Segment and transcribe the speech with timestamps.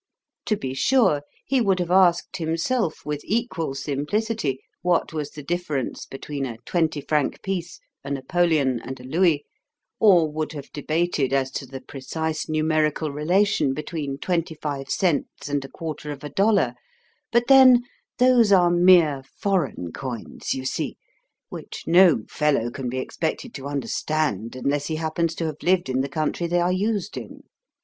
[0.47, 6.07] To be sure, he would have asked himself with equal simplicity what was the difference
[6.07, 9.45] between a twenty franc piece, a napoleon, and a louis,
[9.99, 15.63] or would have debated as to the precise numerical relation between twenty five cents and
[15.63, 16.73] a quarter of a dollar;
[17.31, 17.83] but then,
[18.17, 20.97] those are mere foreign coins, you see,
[21.49, 26.01] which no fellow can be expected to understand, unless he happens to have lived in
[26.01, 27.43] the country they are used in.